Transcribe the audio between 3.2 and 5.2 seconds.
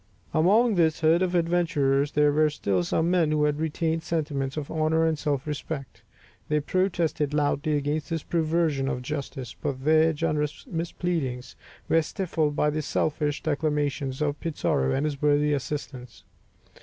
who had retained sentiments of honour and